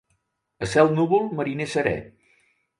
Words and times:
A 0.65 0.69
cel 0.71 0.89
núvol, 0.95 1.29
mariner 1.41 1.71
serè. 1.77 1.95